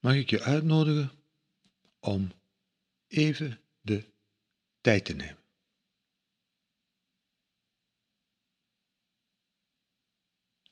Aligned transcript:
mag 0.00 0.14
ik 0.14 0.30
je 0.30 0.42
uitnodigen 0.42 1.10
om 1.98 2.32
even 3.06 3.60
de 3.80 4.12
tijd 4.80 5.04
te 5.04 5.14
nemen. 5.14 5.42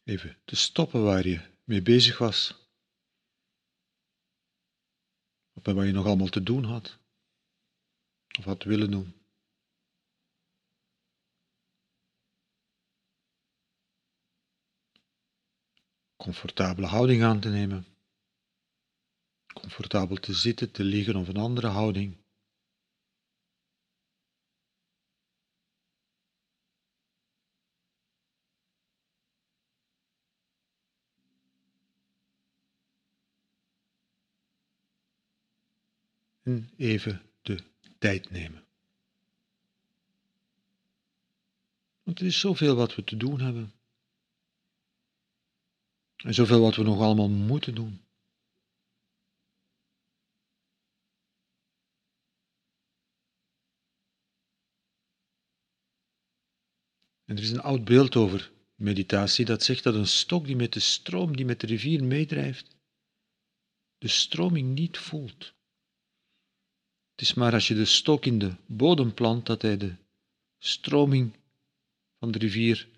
Even 0.05 0.39
te 0.45 0.57
stoppen 0.57 1.05
waar 1.05 1.27
je 1.27 1.41
mee 1.65 1.83
bezig 1.83 2.19
was. 2.19 2.55
Of 5.53 5.63
bij 5.63 5.75
wat 5.75 5.87
je 5.87 5.93
nog 5.93 6.07
allemaal 6.07 6.29
te 6.29 6.43
doen 6.43 6.65
had. 6.65 6.99
Of 8.39 8.45
had 8.45 8.63
willen 8.63 8.91
doen. 8.91 9.15
Comfortabele 16.17 16.87
houding 16.87 17.23
aan 17.23 17.41
te 17.41 17.49
nemen. 17.49 17.96
Comfortabel 19.67 20.17
te 20.17 20.35
zitten, 20.35 20.71
te 20.71 20.85
liggen 20.85 21.17
of 21.17 21.29
een 21.29 21.37
andere 21.37 21.67
houding. 21.67 22.17
en 36.47 36.71
even 36.77 37.23
de 37.43 37.63
tijd 37.99 38.31
nemen. 38.31 38.65
Want 42.03 42.21
er 42.21 42.27
is 42.27 42.41
zoveel 42.41 42.77
wat 42.77 42.95
we 42.95 43.05
te 43.05 43.17
doen 43.17 43.41
hebben. 43.41 43.73
En 46.17 46.35
zoveel 46.35 46.61
wat 46.61 46.77
we 46.77 46.83
nog 46.83 47.01
allemaal 47.01 47.29
moeten 47.29 47.75
doen. 47.75 48.06
Er 57.37 57.43
is 57.43 57.51
een 57.51 57.61
oud 57.61 57.85
beeld 57.85 58.17
over 58.17 58.53
meditatie 58.75 59.45
dat 59.45 59.63
zegt 59.63 59.83
dat 59.83 59.95
een 59.95 60.07
stok 60.07 60.47
die 60.47 60.57
met 60.57 60.73
de 60.73 60.81
stroom, 60.81 61.37
die 61.37 61.45
met 61.45 61.61
de 61.61 61.67
rivier 61.67 62.05
meedrijft, 62.05 62.77
de 63.99 64.09
stroming 64.09 64.75
niet 64.75 64.99
voelt. 64.99 65.55
Het 67.11 67.21
is 67.21 67.35
maar 67.35 67.53
als 67.53 67.69
je 67.69 67.75
de 67.75 67.85
stok 67.85 68.27
in 68.27 68.39
de 68.39 68.55
bodem 68.67 69.15
plant 69.15 69.47
dat 69.47 69.63
hij 69.63 69.77
de 69.77 69.95
stroming 70.59 71.37
van 72.19 72.31
de 72.31 72.39
rivier 72.39 72.89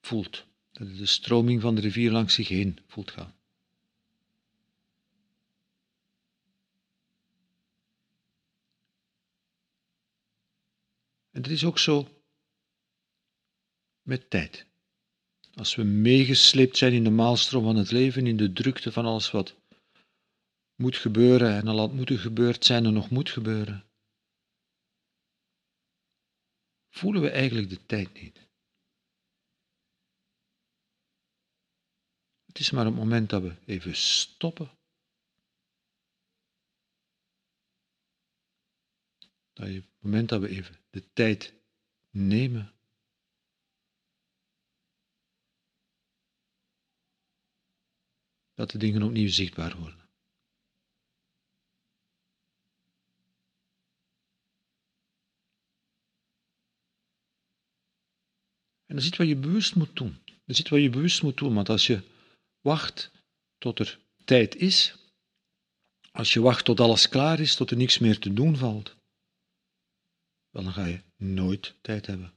voelt. 0.00 0.46
Dat 0.72 0.88
hij 0.88 0.96
de 0.96 1.06
stroming 1.06 1.60
van 1.60 1.74
de 1.74 1.80
rivier 1.80 2.10
langs 2.10 2.34
zich 2.34 2.48
heen 2.48 2.78
voelt 2.86 3.10
gaan. 3.10 3.34
En 11.30 11.42
dat 11.42 11.50
is 11.50 11.64
ook 11.64 11.78
zo 11.78 12.19
met 14.10 14.30
tijd. 14.30 14.66
Als 15.54 15.74
we 15.74 15.82
meegesleept 15.82 16.76
zijn 16.76 16.92
in 16.92 17.04
de 17.04 17.10
maalstroom 17.10 17.64
van 17.64 17.76
het 17.76 17.90
leven, 17.90 18.26
in 18.26 18.36
de 18.36 18.52
drukte 18.52 18.92
van 18.92 19.04
alles 19.04 19.30
wat 19.30 19.56
moet 20.74 20.96
gebeuren 20.96 21.56
en 21.56 21.66
al 21.68 21.78
had 21.78 21.92
moeten 21.92 22.18
gebeurd 22.18 22.64
zijn 22.64 22.84
en 22.84 22.92
nog 22.92 23.10
moet 23.10 23.30
gebeuren, 23.30 23.84
voelen 26.88 27.22
we 27.22 27.30
eigenlijk 27.30 27.68
de 27.68 27.86
tijd 27.86 28.22
niet. 28.22 28.48
Het 32.46 32.58
is 32.58 32.70
maar 32.70 32.84
het 32.84 32.94
moment 32.94 33.30
dat 33.30 33.42
we 33.42 33.54
even 33.64 33.96
stoppen. 33.96 34.70
Dat 39.52 39.66
je, 39.66 39.74
het 39.74 40.00
moment 40.00 40.28
dat 40.28 40.40
we 40.40 40.48
even 40.48 40.76
de 40.90 41.12
tijd 41.12 41.54
nemen. 42.10 42.79
Dat 48.60 48.70
de 48.70 48.78
dingen 48.78 49.02
opnieuw 49.02 49.28
zichtbaar 49.28 49.76
worden. 49.76 50.08
En 58.86 58.96
dat 58.96 59.04
is 59.04 59.16
wat 59.16 59.28
je 59.28 59.36
bewust 59.36 59.74
moet 59.74 59.96
doen. 59.96 60.22
Dat 60.24 60.58
is 60.58 60.68
wat 60.68 60.80
je 60.80 60.90
bewust 60.90 61.22
moet 61.22 61.36
doen, 61.36 61.54
want 61.54 61.68
als 61.68 61.86
je 61.86 62.02
wacht 62.60 63.10
tot 63.58 63.78
er 63.78 64.00
tijd 64.24 64.54
is, 64.54 64.94
als 66.10 66.32
je 66.32 66.40
wacht 66.40 66.64
tot 66.64 66.80
alles 66.80 67.08
klaar 67.08 67.40
is, 67.40 67.54
tot 67.54 67.70
er 67.70 67.76
niks 67.76 67.98
meer 67.98 68.18
te 68.18 68.32
doen 68.32 68.56
valt, 68.56 68.96
dan 70.50 70.72
ga 70.72 70.84
je 70.86 71.02
nooit 71.16 71.74
tijd 71.80 72.06
hebben. 72.06 72.34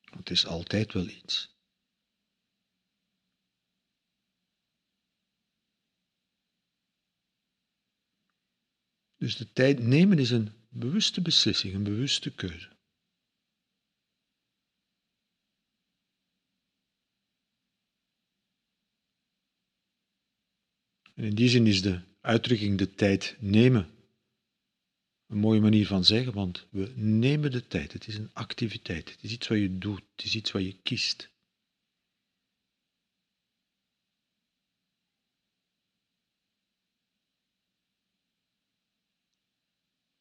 Want 0.00 0.28
het 0.28 0.30
is 0.30 0.46
altijd 0.46 0.92
wel 0.92 1.08
iets. 1.08 1.55
Dus 9.16 9.36
de 9.36 9.52
tijd 9.52 9.78
nemen 9.78 10.18
is 10.18 10.30
een 10.30 10.52
bewuste 10.68 11.20
beslissing, 11.22 11.74
een 11.74 11.82
bewuste 11.82 12.34
keuze. 12.34 12.74
En 21.14 21.24
in 21.24 21.34
die 21.34 21.48
zin 21.48 21.66
is 21.66 21.82
de 21.82 22.00
uitdrukking 22.20 22.78
de 22.78 22.94
tijd 22.94 23.36
nemen 23.40 23.96
een 25.26 25.38
mooie 25.38 25.60
manier 25.60 25.86
van 25.86 26.04
zeggen, 26.04 26.32
want 26.32 26.66
we 26.70 26.92
nemen 26.96 27.50
de 27.50 27.66
tijd. 27.66 27.92
Het 27.92 28.06
is 28.06 28.14
een 28.16 28.30
activiteit. 28.32 29.10
Het 29.10 29.22
is 29.22 29.32
iets 29.32 29.48
wat 29.48 29.58
je 29.58 29.78
doet. 29.78 30.02
Het 30.16 30.24
is 30.24 30.34
iets 30.34 30.52
wat 30.52 30.62
je 30.62 30.78
kiest. 30.82 31.30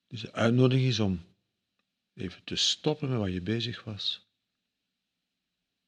Dus 0.07 0.21
de 0.21 0.31
uitnodiging 0.31 0.87
is 0.87 0.99
om 0.99 1.35
even 2.13 2.43
te 2.43 2.55
stoppen 2.55 3.09
met 3.09 3.19
wat 3.19 3.31
je 3.31 3.41
bezig 3.41 3.83
was. 3.83 4.27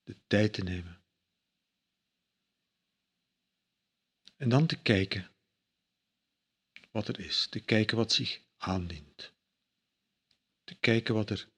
De 0.04 0.18
tijd 0.28 0.54
te 0.54 0.64
nemen. 0.64 1.02
En 4.36 4.50
dan 4.50 4.68
te 4.68 4.82
kijken 4.82 5.32
wat 6.92 7.08
er 7.08 7.20
is, 7.20 7.48
te 7.48 7.60
kijken 7.60 7.98
wat 7.98 8.12
zich 8.12 8.42
aandient, 8.58 9.34
te 10.64 10.76
kijken 10.76 11.14
wat 11.14 11.30
er 11.30 11.50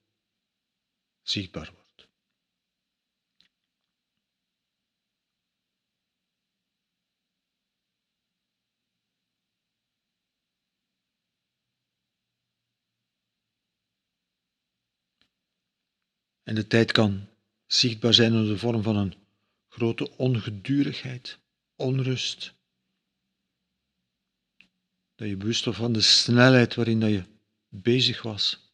zichtbaar 1.22 1.70
wordt. 1.72 1.79
En 16.42 16.54
de 16.54 16.66
tijd 16.66 16.92
kan 16.92 17.28
zichtbaar 17.66 18.14
zijn 18.14 18.32
in 18.32 18.46
de 18.46 18.58
vorm 18.58 18.82
van 18.82 18.96
een 18.96 19.14
grote 19.68 20.16
ongedurigheid, 20.16 21.38
onrust, 21.76 22.54
dat 25.14 25.28
je 25.28 25.36
bewust 25.36 25.64
was 25.64 25.76
van 25.76 25.92
de 25.92 26.00
snelheid 26.00 26.74
waarin 26.74 27.00
dat 27.00 27.10
je 27.10 27.24
bezig 27.68 28.22
was. 28.22 28.68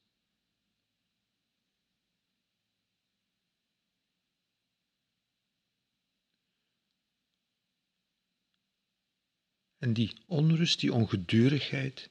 En 9.79 9.93
die 9.93 10.23
onrust, 10.27 10.81
die 10.81 10.93
ongedurigheid, 10.93 12.11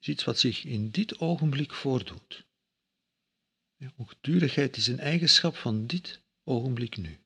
is 0.00 0.08
iets 0.08 0.24
wat 0.24 0.38
zich 0.38 0.64
in 0.64 0.90
dit 0.90 1.18
ogenblik 1.18 1.72
voordoet. 1.72 2.46
Ongedurigheid 3.96 4.76
is 4.76 4.86
een 4.86 4.98
eigenschap 4.98 5.56
van 5.56 5.86
dit 5.86 6.20
ogenblik 6.44 6.96
nu. 6.96 7.18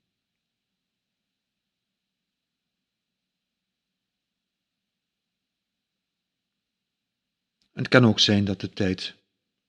Het 7.72 7.88
kan 7.88 8.04
ook 8.04 8.20
zijn 8.20 8.44
dat 8.44 8.60
de 8.60 8.70
tijd 8.70 9.14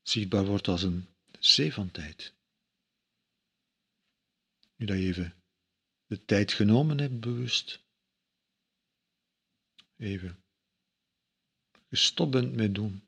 zichtbaar 0.02 0.46
wordt 0.46 0.68
als 0.68 0.84
een 0.84 1.08
zee 1.40 1.74
van 1.74 1.92
tijd. 1.92 2.34
Nu 4.76 4.86
dat 4.86 4.98
je 4.98 5.04
even 5.04 5.34
de 6.06 6.26
tijd 6.26 6.54
genomen 6.54 7.00
hebt, 7.00 7.20
bewust, 7.20 7.84
even 9.98 10.44
gestopt 11.90 12.32
bent 12.32 12.56
met 12.56 12.76
doen, 12.76 13.08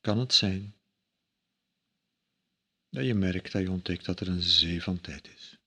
kan 0.00 0.18
het 0.18 0.34
zijn 0.34 0.74
dat 2.94 3.04
je 3.04 3.14
merkt, 3.14 3.52
dat 3.52 3.62
je 3.62 3.70
ontdekt 3.70 4.04
dat 4.04 4.20
er 4.20 4.28
een 4.28 4.42
zee 4.42 4.82
van 4.82 5.00
tijd 5.00 5.28
is. 5.28 5.58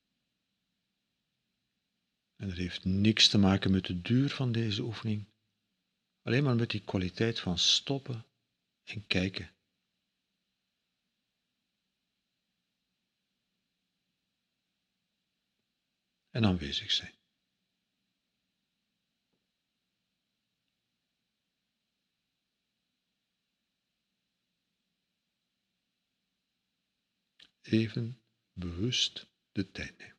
En 2.36 2.48
dat 2.48 2.58
heeft 2.58 2.86
niks 2.86 3.28
te 3.28 3.38
maken 3.38 3.72
met 3.72 3.86
de 3.86 4.02
duur 4.02 4.30
van 4.30 4.52
deze 4.52 4.82
oefening, 4.82 5.26
alleen 6.22 6.44
maar 6.44 6.56
met 6.56 6.70
die 6.70 6.84
kwaliteit 6.84 7.40
van 7.40 7.58
stoppen 7.58 8.26
en 8.84 9.08
kijken. 9.08 9.52
En 16.30 16.46
aanwezig 16.46 16.92
zijn. 16.92 17.17
Even 27.70 28.22
bewust 28.54 29.28
de 29.52 29.72
tijd 29.72 29.98
nemen. 29.98 30.16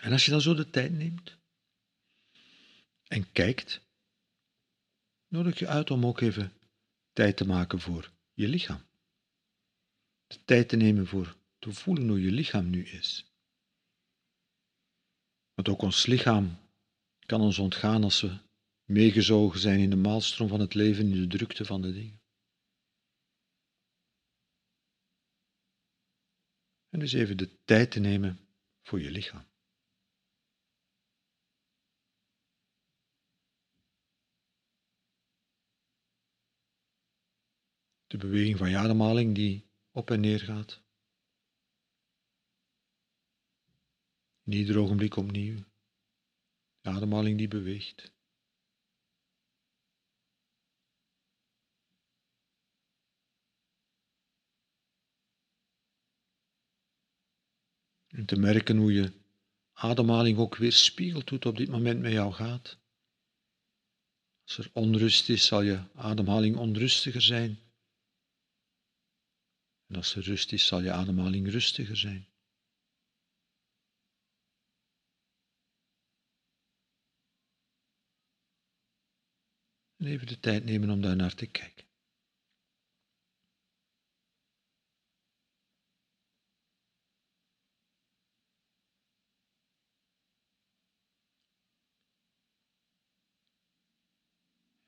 En 0.00 0.12
als 0.12 0.24
je 0.24 0.30
dan 0.30 0.40
zo 0.40 0.54
de 0.54 0.70
tijd 0.70 0.92
neemt 0.92 1.38
en 3.06 3.32
kijkt, 3.32 3.80
nodig 5.28 5.58
je 5.58 5.68
uit 5.68 5.90
om 5.90 6.06
ook 6.06 6.20
even 6.20 6.52
tijd 7.12 7.36
te 7.36 7.46
maken 7.46 7.80
voor 7.80 8.12
je 8.32 8.48
lichaam. 8.48 8.88
De 10.26 10.44
tijd 10.44 10.68
te 10.68 10.76
nemen 10.76 11.06
voor 11.06 11.39
te 11.60 11.72
voelen 11.72 12.08
hoe 12.08 12.22
je 12.22 12.30
lichaam 12.30 12.70
nu 12.70 12.86
is. 12.86 13.34
Want 15.54 15.68
ook 15.68 15.82
ons 15.82 16.06
lichaam 16.06 16.58
kan 17.26 17.40
ons 17.40 17.58
ontgaan 17.58 18.02
als 18.02 18.20
we 18.20 18.38
meegezogen 18.84 19.60
zijn 19.60 19.80
in 19.80 19.90
de 19.90 19.96
maalstroom 19.96 20.48
van 20.48 20.60
het 20.60 20.74
leven, 20.74 21.12
in 21.12 21.20
de 21.20 21.36
drukte 21.36 21.64
van 21.64 21.82
de 21.82 21.92
dingen. 21.92 22.20
En 26.88 26.98
dus 26.98 27.12
even 27.12 27.36
de 27.36 27.64
tijd 27.64 27.90
te 27.90 28.00
nemen 28.00 28.48
voor 28.82 29.00
je 29.00 29.10
lichaam. 29.10 29.48
De 38.06 38.16
beweging 38.16 38.58
van 38.58 38.70
je 38.70 38.76
ademhaling 38.76 39.34
die 39.34 39.70
op 39.90 40.10
en 40.10 40.20
neer 40.20 40.40
gaat. 40.40 40.82
Ieder 44.52 44.78
ogenblik 44.78 45.16
opnieuw. 45.16 45.58
De 46.80 46.90
ademhaling 46.90 47.38
die 47.38 47.48
beweegt. 47.48 48.12
En 58.08 58.26
te 58.26 58.36
merken 58.36 58.76
hoe 58.76 58.92
je 58.92 59.12
ademhaling 59.72 60.38
ook 60.38 60.56
weer 60.56 60.72
spiegelt 60.72 61.28
hoe 61.28 61.38
het 61.38 61.46
op 61.46 61.56
dit 61.56 61.68
moment 61.68 62.00
met 62.00 62.12
jou 62.12 62.32
gaat. 62.32 62.78
Als 64.42 64.58
er 64.58 64.70
onrust 64.72 65.28
is, 65.28 65.46
zal 65.46 65.62
je 65.62 65.84
ademhaling 65.94 66.56
onrustiger 66.56 67.22
zijn. 67.22 67.58
En 69.86 69.96
als 69.96 70.14
er 70.14 70.22
rust 70.22 70.52
is, 70.52 70.66
zal 70.66 70.80
je 70.80 70.92
ademhaling 70.92 71.50
rustiger 71.50 71.96
zijn. 71.96 72.29
En 80.00 80.06
even 80.06 80.26
de 80.26 80.40
tijd 80.40 80.64
nemen 80.64 80.90
om 80.90 81.00
daar 81.00 81.16
naar 81.16 81.34
te 81.34 81.46
kijken. 81.46 81.84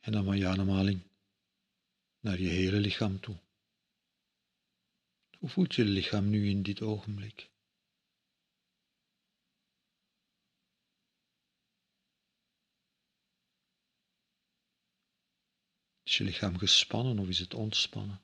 En 0.00 0.12
dan 0.12 0.24
van 0.24 0.38
je 0.38 0.46
ademhaling 0.46 1.02
naar 2.20 2.40
je 2.40 2.48
hele 2.48 2.80
lichaam 2.80 3.20
toe. 3.20 3.36
Hoe 5.38 5.48
voelt 5.48 5.74
je 5.74 5.84
lichaam 5.84 6.30
nu 6.30 6.48
in 6.48 6.62
dit 6.62 6.82
ogenblik? 6.82 7.51
Is 16.12 16.18
je 16.18 16.24
lichaam 16.24 16.58
gespannen 16.58 17.18
of 17.18 17.28
is 17.28 17.38
het 17.38 17.54
ontspannen? 17.54 18.22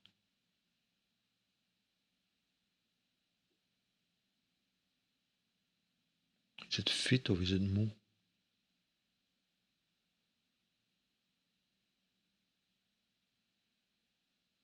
Is 6.68 6.76
het 6.76 6.90
fit 6.90 7.28
of 7.28 7.40
is 7.40 7.50
het 7.50 7.60
moe? 7.60 7.96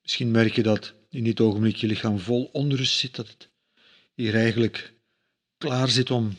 Misschien 0.01 0.31
merk 0.31 0.55
je 0.55 0.63
dat 0.63 0.93
in 1.09 1.23
dit 1.23 1.39
ogenblik 1.39 1.75
je 1.75 1.87
lichaam 1.87 2.19
vol 2.19 2.45
onrust 2.45 2.97
zit, 2.97 3.15
dat 3.15 3.27
het 3.27 3.49
hier 4.13 4.35
eigenlijk 4.35 4.93
klaar 5.57 5.89
zit 5.89 6.11
om 6.11 6.37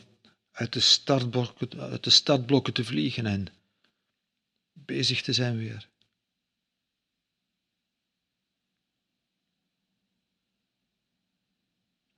uit 0.51 0.73
de 0.73 1.77
uit 1.77 2.03
de 2.03 2.09
startblokken 2.09 2.73
te 2.73 2.83
vliegen 2.83 3.25
en 3.25 3.47
bezig 4.73 5.21
te 5.21 5.33
zijn 5.33 5.57
weer. 5.57 5.95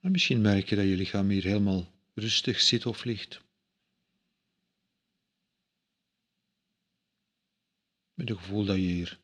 En 0.10 0.16
misschien 0.16 0.42
merk 0.42 0.70
je 0.70 0.76
dat 0.76 0.86
je 0.86 0.96
lichaam 0.96 1.30
hier 1.30 1.44
helemaal 1.44 1.92
rustig 2.14 2.60
zit 2.60 2.86
of 2.86 3.04
ligt. 3.04 3.42
Met 8.14 8.30
het 8.30 8.38
gevoel 8.38 8.66
dat 8.66 8.76
je 8.76 8.82
hier 8.82 9.20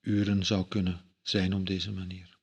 uren 0.00 0.46
zou 0.46 0.68
kunnen 0.68 1.14
zijn 1.22 1.52
op 1.52 1.66
deze 1.66 1.92
manier. 1.92 2.38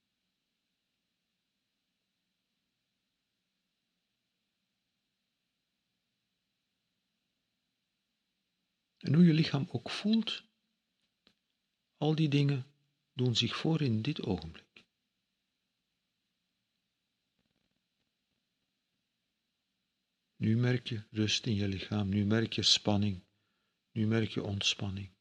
En 8.97 9.13
hoe 9.13 9.25
je 9.25 9.33
lichaam 9.33 9.67
ook 9.71 9.89
voelt, 9.89 10.43
al 11.97 12.15
die 12.15 12.29
dingen 12.29 12.65
doen 13.13 13.35
zich 13.35 13.55
voor 13.55 13.81
in 13.81 14.01
dit 14.01 14.21
ogenblik. 14.21 14.64
Nu 20.45 20.57
merk 20.57 20.87
je 20.87 21.03
rust 21.11 21.45
in 21.45 21.55
je 21.55 21.67
lichaam, 21.67 22.09
nu 22.09 22.25
merk 22.25 22.53
je 22.53 22.63
spanning, 22.63 23.23
nu 23.91 24.07
merk 24.07 24.29
je 24.29 24.43
ontspanning. 24.43 25.15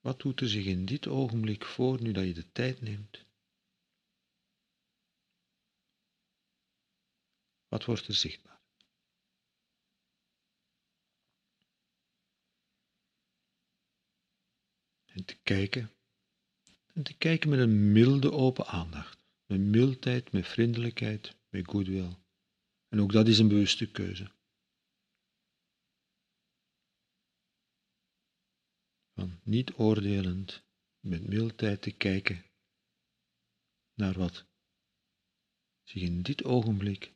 Wat 0.00 0.20
doet 0.20 0.40
er 0.40 0.48
zich 0.48 0.64
in 0.64 0.84
dit 0.84 1.06
ogenblik 1.06 1.64
voor 1.64 2.02
nu 2.02 2.12
dat 2.12 2.24
je 2.24 2.34
de 2.34 2.52
tijd 2.52 2.80
neemt? 2.80 3.26
Wat 7.68 7.84
wordt 7.84 8.06
er 8.06 8.14
zichtbaar? 8.14 8.62
En 15.04 15.24
te 15.24 15.38
kijken, 15.42 15.90
en 16.94 17.02
te 17.02 17.16
kijken 17.16 17.50
met 17.50 17.58
een 17.58 17.92
milde 17.92 18.32
open 18.32 18.66
aandacht, 18.66 19.19
met 19.50 19.60
mildheid, 19.60 20.32
met 20.32 20.46
vriendelijkheid, 20.46 21.36
met 21.48 21.68
goodwill. 21.68 22.16
En 22.88 23.00
ook 23.00 23.12
dat 23.12 23.28
is 23.28 23.38
een 23.38 23.48
bewuste 23.48 23.90
keuze. 23.90 24.32
Van 29.14 29.40
niet 29.42 29.72
oordelend, 29.72 30.62
met 31.00 31.28
mildheid 31.28 31.82
te 31.82 31.90
kijken 31.90 32.44
naar 33.94 34.14
wat 34.14 34.46
zich 35.82 36.02
in 36.02 36.22
dit 36.22 36.44
ogenblik 36.44 37.12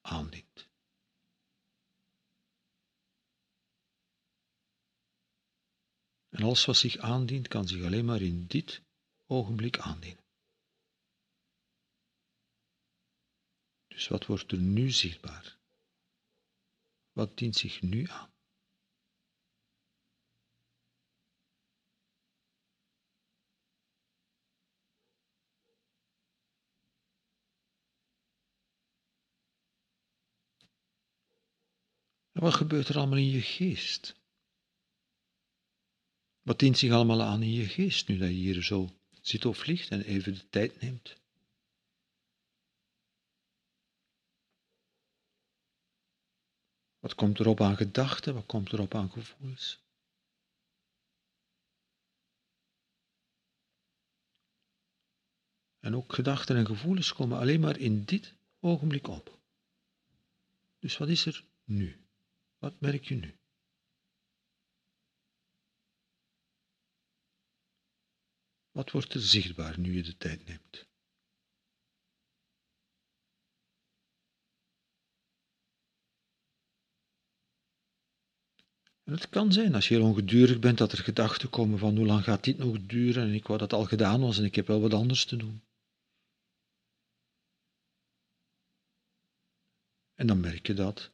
aandient. 0.00 0.68
En 6.28 6.42
alles 6.42 6.64
wat 6.64 6.76
zich 6.76 6.96
aandient, 6.96 7.48
kan 7.48 7.68
zich 7.68 7.84
alleen 7.84 8.04
maar 8.04 8.22
in 8.22 8.46
dit 8.46 8.82
ogenblik 9.26 9.78
aandienen. 9.78 10.23
Dus 13.94 14.08
wat 14.08 14.26
wordt 14.26 14.52
er 14.52 14.58
nu 14.58 14.90
zichtbaar? 14.90 15.58
Wat 17.12 17.38
dient 17.38 17.56
zich 17.56 17.82
nu 17.82 18.08
aan? 18.08 18.32
wat 32.32 32.54
gebeurt 32.54 32.88
er 32.88 32.96
allemaal 32.96 33.18
in 33.18 33.30
je 33.30 33.42
geest? 33.42 34.16
Wat 36.42 36.58
dient 36.58 36.78
zich 36.78 36.92
allemaal 36.92 37.22
aan 37.22 37.42
in 37.42 37.52
je 37.52 37.68
geest 37.68 38.08
nu 38.08 38.18
dat 38.18 38.28
je 38.28 38.34
hier 38.34 38.62
zo 38.62 38.98
zit 39.20 39.44
of 39.44 39.66
ligt 39.66 39.90
en 39.90 40.02
even 40.02 40.34
de 40.34 40.48
tijd 40.48 40.80
neemt? 40.80 41.23
Wat 47.04 47.14
komt 47.14 47.38
erop 47.40 47.60
aan 47.60 47.76
gedachten? 47.76 48.34
Wat 48.34 48.46
komt 48.46 48.72
erop 48.72 48.94
aan 48.94 49.10
gevoelens? 49.10 49.82
En 55.80 55.96
ook 55.96 56.12
gedachten 56.14 56.56
en 56.56 56.66
gevoelens 56.66 57.12
komen 57.12 57.38
alleen 57.38 57.60
maar 57.60 57.78
in 57.78 58.04
dit 58.04 58.34
ogenblik 58.60 59.08
op. 59.08 59.38
Dus 60.78 60.96
wat 60.96 61.08
is 61.08 61.26
er 61.26 61.44
nu? 61.64 62.06
Wat 62.58 62.80
merk 62.80 63.04
je 63.04 63.14
nu? 63.14 63.36
Wat 68.70 68.90
wordt 68.90 69.14
er 69.14 69.20
zichtbaar 69.20 69.78
nu 69.78 69.94
je 69.94 70.02
de 70.02 70.16
tijd 70.16 70.44
neemt? 70.44 70.86
Het 79.04 79.28
kan 79.28 79.52
zijn, 79.52 79.74
als 79.74 79.88
je 79.88 79.94
heel 79.94 80.04
ongedurig 80.04 80.58
bent, 80.58 80.78
dat 80.78 80.92
er 80.92 80.98
gedachten 80.98 81.50
komen 81.50 81.78
van 81.78 81.96
hoe 81.96 82.06
lang 82.06 82.24
gaat 82.24 82.44
dit 82.44 82.58
nog 82.58 82.86
duren 82.86 83.22
en 83.22 83.34
ik 83.34 83.46
wou 83.46 83.58
dat 83.58 83.72
al 83.72 83.84
gedaan 83.84 84.20
was 84.20 84.38
en 84.38 84.44
ik 84.44 84.54
heb 84.54 84.66
wel 84.66 84.80
wat 84.80 84.94
anders 84.94 85.24
te 85.24 85.36
doen. 85.36 85.62
En 90.14 90.26
dan 90.26 90.40
merk 90.40 90.66
je 90.66 90.74
dat 90.74 91.12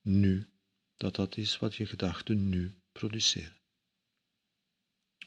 nu, 0.00 0.48
dat 0.96 1.14
dat 1.14 1.36
is 1.36 1.58
wat 1.58 1.74
je 1.74 1.86
gedachten 1.86 2.48
nu 2.48 2.74
produceren. 2.92 3.60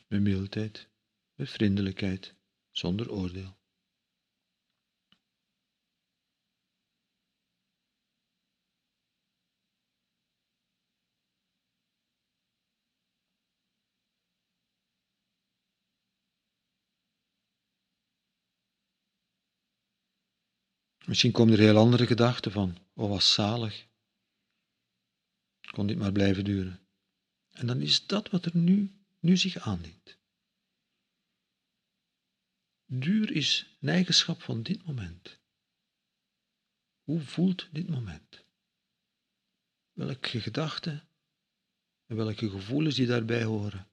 Met 0.07 0.21
mildheid, 0.21 0.89
met 1.33 1.49
vriendelijkheid, 1.49 2.35
zonder 2.71 3.11
oordeel. 3.11 3.57
Misschien 21.15 21.33
komen 21.33 21.53
er 21.53 21.59
heel 21.59 21.77
andere 21.77 22.07
gedachten 22.07 22.51
van, 22.51 22.77
oh 22.93 23.09
was 23.09 23.33
zalig, 23.33 23.87
kon 25.71 25.87
dit 25.87 25.97
maar 25.97 26.11
blijven 26.11 26.43
duren. 26.43 26.87
En 27.49 27.67
dan 27.67 27.81
is 27.81 28.05
dat 28.05 28.29
wat 28.29 28.45
er 28.45 28.57
nu, 28.57 29.05
nu 29.19 29.37
zich 29.37 29.57
aandient. 29.57 30.17
Duur 32.85 33.31
is 33.31 33.77
een 33.79 33.89
eigenschap 33.89 34.41
van 34.41 34.63
dit 34.63 34.85
moment. 34.85 35.39
Hoe 37.03 37.21
voelt 37.21 37.69
dit 37.71 37.89
moment? 37.89 38.45
Welke 39.91 40.41
gedachten 40.41 41.07
en 42.05 42.15
welke 42.15 42.49
gevoelens 42.49 42.95
die 42.95 43.07
daarbij 43.07 43.43
horen, 43.43 43.91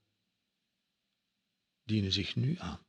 dienen 1.83 2.13
zich 2.13 2.37
nu 2.37 2.59
aan. 2.59 2.87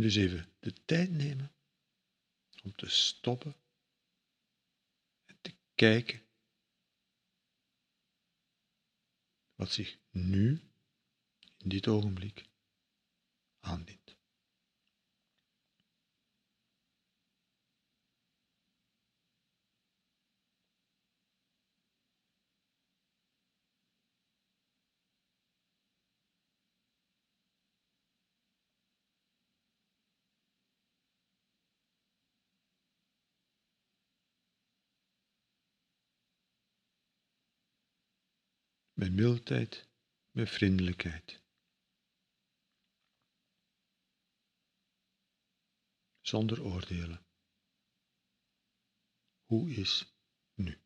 Dus 0.00 0.16
even 0.16 0.52
de 0.60 0.84
tijd 0.84 1.10
nemen 1.10 1.52
om 2.62 2.72
te 2.72 2.88
stoppen 2.88 3.56
en 5.24 5.38
te 5.40 5.54
kijken 5.74 6.22
wat 9.54 9.72
zich 9.72 9.98
nu, 10.10 10.60
in 11.56 11.68
dit 11.68 11.88
ogenblik, 11.88 12.48
aandient. 13.60 13.97
Met 38.98 39.12
mildheid, 39.12 39.88
met 40.30 40.50
vriendelijkheid. 40.50 41.42
Zonder 46.20 46.62
oordelen. 46.62 47.26
Hoe 49.44 49.70
is 49.70 50.12
nu? 50.54 50.80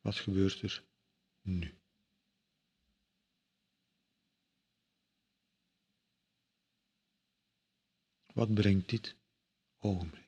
Wat 0.00 0.16
gebeurt 0.16 0.62
er 0.62 0.84
nu? 1.40 1.78
Wat 8.26 8.54
brengt 8.54 8.88
dit 8.88 9.16
ogenblik? 9.78 10.27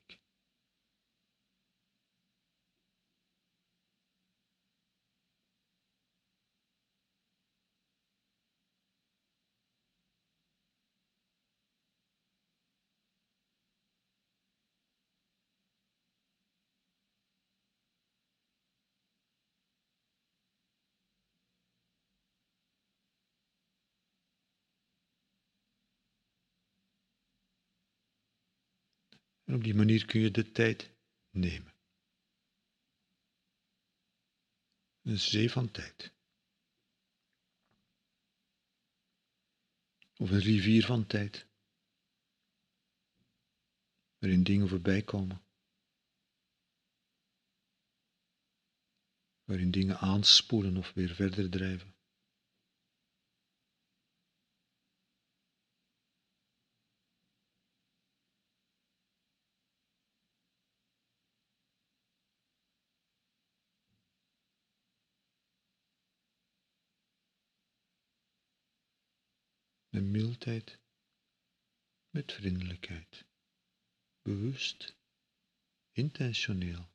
En 29.51 29.57
op 29.57 29.63
die 29.63 29.75
manier 29.75 30.05
kun 30.05 30.21
je 30.21 30.31
de 30.31 30.51
tijd 30.51 30.91
nemen. 31.29 31.73
Een 35.01 35.19
zee 35.19 35.51
van 35.51 35.71
tijd. 35.71 36.13
Of 40.17 40.29
een 40.29 40.39
rivier 40.39 40.85
van 40.85 41.07
tijd. 41.07 41.47
Waarin 44.17 44.43
dingen 44.43 44.67
voorbij 44.67 45.01
komen. 45.01 45.41
Waarin 49.43 49.71
dingen 49.71 49.97
aanspoelen 49.97 50.77
of 50.77 50.93
weer 50.93 51.15
verder 51.15 51.49
drijven. 51.49 51.95
Mildheid, 70.31 70.79
met 72.09 72.31
vriendelijkheid, 72.31 73.25
bewust, 74.21 74.95
intentioneel 75.91 76.89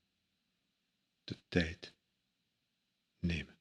de 1.24 1.38
tijd 1.48 1.94
nemen. 3.18 3.55